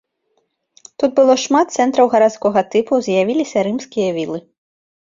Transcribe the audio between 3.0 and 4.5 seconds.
з'явіліся рымскія вілы.